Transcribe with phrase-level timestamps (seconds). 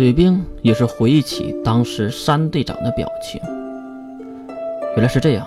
[0.00, 3.38] 水兵也是回忆起当时山队长的表情。
[4.96, 5.46] 原来是这样，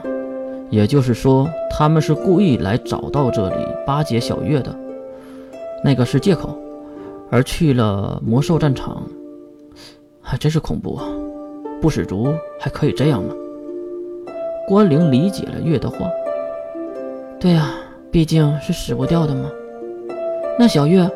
[0.69, 4.71] 也就是说，他们是故意来找到这里巴结小月的，
[5.83, 6.55] 那个是借口，
[7.31, 9.01] 而去了魔兽战场，
[10.21, 11.03] 还真是恐怖啊！
[11.81, 13.33] 不死族还可以这样吗？
[14.67, 15.97] 关灵理解了月的话。
[17.39, 17.71] 对呀，
[18.11, 19.49] 毕竟是死不掉的嘛。
[20.59, 21.09] 那小月，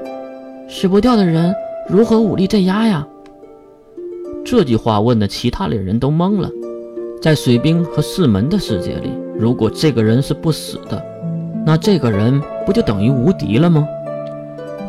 [0.68, 1.54] 死不掉的人
[1.88, 3.08] 如何武力镇压呀？
[4.50, 6.50] 这句话问的其他猎人都懵了。
[7.22, 11.04] 在水兵和四门的世界里，如果这个人是不死的，
[11.66, 13.86] 那这个人不就等于无敌了吗？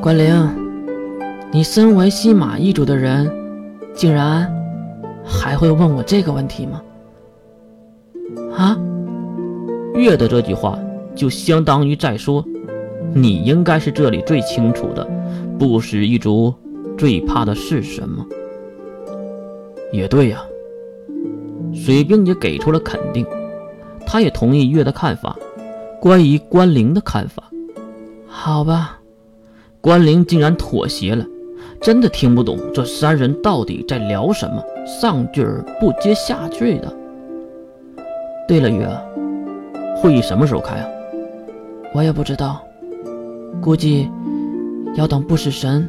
[0.00, 0.48] 关灵，
[1.50, 3.28] 你身为西马一族的人，
[3.94, 4.48] 竟然
[5.24, 6.80] 还会问我这个问题吗？
[8.56, 8.78] 啊？
[9.96, 10.78] 月的这句话
[11.16, 12.44] 就相当于在说，
[13.12, 15.04] 你应该是这里最清楚的，
[15.58, 16.54] 不死一族
[16.96, 18.24] 最怕的是什么。
[19.92, 20.42] 也对呀。
[21.74, 23.26] 水兵也给出了肯定，
[24.06, 25.36] 他也同意月的看法，
[26.00, 27.44] 关于关灵的看法。
[28.26, 28.98] 好吧，
[29.80, 31.26] 关灵竟然妥协了，
[31.80, 35.44] 真的听不懂这三人到底在聊什么，上句
[35.80, 36.94] 不接下句的。
[38.46, 38.88] 对了，月，
[39.96, 40.88] 会议什么时候开啊？
[41.94, 42.62] 我也不知道，
[43.60, 44.08] 估计
[44.94, 45.88] 要等不死神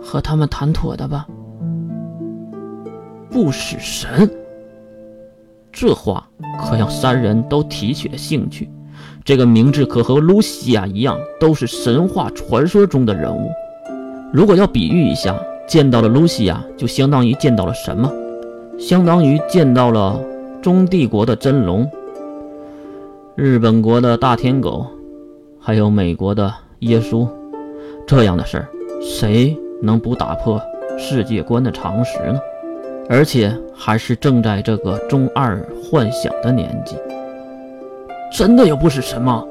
[0.00, 1.26] 和他们谈妥的吧。
[3.36, 4.30] 不死神。
[5.70, 6.26] 这话
[6.58, 8.66] 可让三人都提起了兴趣。
[9.26, 13.50] 这个名字可和露西亚一样，都是神话传说中的人物。
[14.32, 18.10] 如果要比喻一下，见到了露西亚，就相当于见到了什么？
[18.78, 20.18] 相当于见到了
[20.62, 21.86] 中帝国的真龙、
[23.34, 24.86] 日本国的大天狗，
[25.60, 27.28] 还有美国的耶稣。
[28.06, 28.68] 这样的事儿，
[29.02, 30.58] 谁能不打破
[30.96, 32.38] 世界观的常识呢？
[33.08, 36.96] 而且还是正在这个中二幻想的年纪，
[38.36, 39.44] 真的有不死神吗？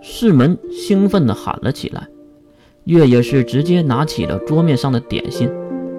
[0.00, 2.06] 世门兴奋地喊了起来。
[2.84, 5.50] 月也是直接拿起了桌面上的点心，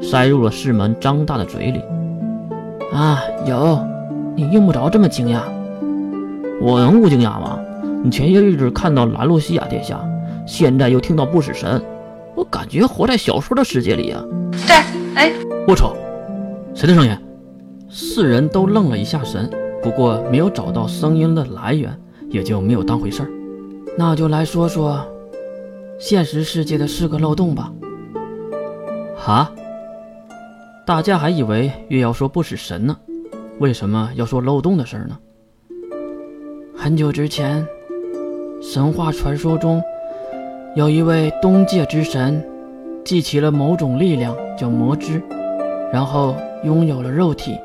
[0.02, 1.82] 塞入了世门张大的嘴里。
[2.92, 3.80] 啊，有，
[4.36, 5.42] 你用不着这么惊讶。
[6.62, 7.60] 我能不惊讶吗？
[8.04, 10.00] 你前些日子看到兰露西亚殿下，
[10.48, 11.82] 现在又听到不死神，
[12.36, 14.24] 我感觉活在小说的世界里啊。
[14.66, 14.76] 对，
[15.16, 15.32] 哎，
[15.68, 15.96] 我操！
[16.80, 17.12] 谁的声音？
[17.90, 19.50] 四人都愣了一下神，
[19.84, 21.94] 不过没有找到声音的来源，
[22.30, 23.30] 也就没有当回事儿。
[23.98, 25.06] 那就来说说
[26.00, 27.70] 现实世界的四个漏洞吧。
[29.18, 29.52] 哈？
[30.86, 32.96] 大家还以为月要说不死神呢，
[33.60, 35.18] 为什么要说漏洞的事儿呢？
[36.74, 37.68] 很久之前，
[38.62, 39.84] 神话传说中
[40.78, 42.42] 有一位东界之神，
[43.04, 45.22] 集齐了某种力量，叫魔之，
[45.92, 46.34] 然后。
[46.64, 47.58] 拥有了肉体，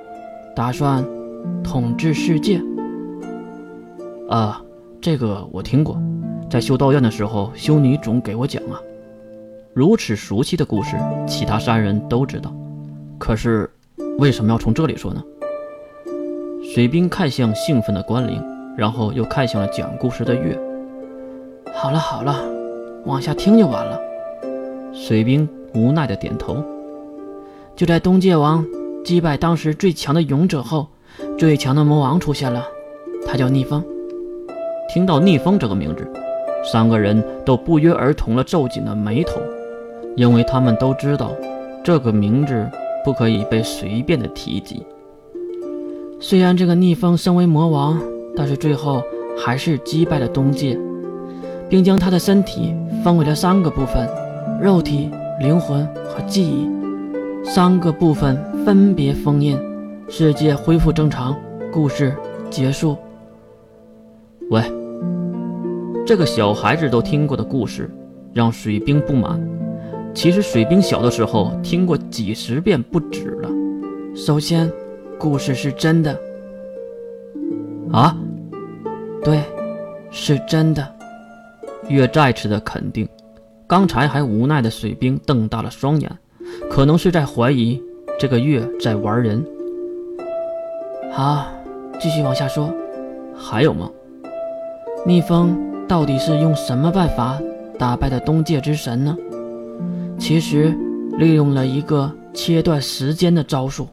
[0.54, 1.04] 打算
[1.62, 2.60] 统治世界。
[4.28, 4.62] 啊，
[5.00, 6.00] 这个我听过，
[6.48, 8.80] 在修道院的时候，修女总给我讲啊。
[9.72, 10.96] 如此熟悉的故事，
[11.26, 12.54] 其他三人都知道。
[13.18, 13.68] 可是，
[14.18, 15.22] 为什么要从这里说呢？
[16.62, 18.42] 水兵看向兴奋的关灵，
[18.76, 20.58] 然后又看向了讲故事的月。
[21.74, 22.36] 好了好了，
[23.04, 24.00] 往下听就完了。
[24.92, 26.62] 水兵无奈的点头。
[27.74, 28.64] 就在东界王。
[29.04, 30.88] 击败当时最强的勇者后，
[31.38, 32.64] 最强的魔王出现了，
[33.26, 33.84] 他叫逆风。
[34.92, 36.10] 听到逆风这个名字，
[36.72, 39.40] 三个人都不约而同地皱紧了眉头，
[40.16, 41.32] 因为他们都知道
[41.84, 42.66] 这个名字
[43.04, 44.82] 不可以被随便的提及。
[46.18, 48.00] 虽然这个逆风身为魔王，
[48.34, 49.02] 但是最后
[49.36, 50.78] 还是击败了东界，
[51.68, 54.08] 并将他的身体分为了三个部分：
[54.62, 55.10] 肉体、
[55.40, 56.83] 灵魂和记忆。
[57.44, 59.56] 三个部分分别封印，
[60.08, 61.36] 世界恢复正常，
[61.70, 62.16] 故事
[62.50, 62.96] 结束。
[64.50, 64.62] 喂，
[66.06, 67.88] 这个小孩子都听过的故事，
[68.32, 69.40] 让水兵不满。
[70.14, 73.50] 其实水兵小的时候听过几十遍不止了。
[74.16, 74.72] 首先，
[75.18, 76.18] 故事是真的。
[77.92, 78.16] 啊？
[79.22, 79.42] 对，
[80.10, 80.94] 是真的。
[81.88, 83.06] 月再次的肯定。
[83.66, 86.10] 刚才还无奈的水兵瞪大了双眼。
[86.70, 87.80] 可能是在怀疑
[88.18, 89.44] 这个月在玩人。
[91.12, 91.46] 好，
[92.00, 92.72] 继续往下说。
[93.36, 93.90] 还有吗？
[95.06, 95.56] 逆风
[95.86, 97.38] 到底是用什么办法
[97.78, 99.16] 打败的东界之神呢？
[100.18, 100.74] 其实
[101.18, 103.88] 利用了一个切断时间的招数。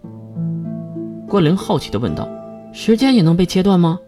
[1.28, 2.28] 关灵好奇地问道
[2.72, 4.00] ：“时间也能被切断吗？”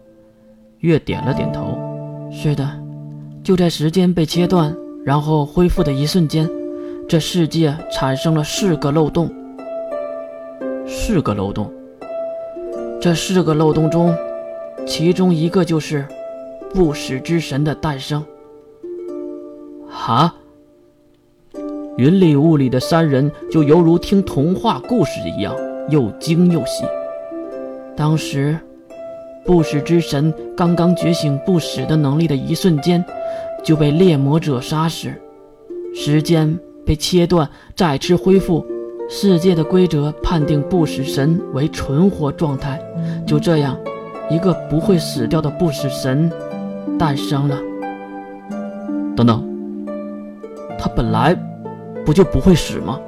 [0.80, 1.78] 月点了点头
[2.32, 2.68] ：“是的，
[3.42, 4.74] 就在时间被切断，
[5.04, 6.48] 然后恢复的一瞬间。”
[7.06, 9.30] 这世界产生了四个漏洞，
[10.86, 11.70] 四个漏洞。
[13.00, 14.14] 这四个漏洞中，
[14.86, 16.06] 其中一个就是
[16.72, 18.24] 不死之神的诞生。
[19.88, 20.34] 哈！
[21.98, 25.54] 云里雾里的三人就犹如听童话故事一样，
[25.90, 26.84] 又惊又喜。
[27.94, 28.58] 当时，
[29.44, 33.04] 不死之神刚刚觉醒不死的能力的一瞬间，
[33.62, 35.12] 就被猎魔者杀死，
[35.94, 38.64] 时间被切断，再次恢复。
[39.08, 42.80] 世界的规则判定不死神为存活状态，
[43.26, 43.76] 就这样，
[44.30, 46.30] 一个不会死掉的不死神
[46.98, 47.58] 诞生了。
[49.14, 49.44] 等等，
[50.78, 51.36] 他本来
[52.04, 52.98] 不就不会死吗？